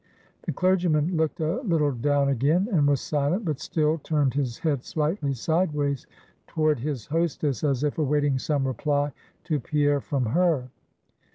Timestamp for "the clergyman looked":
0.47-1.41